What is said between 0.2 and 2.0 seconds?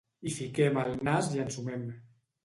Hi fiquem el nas i ensumem.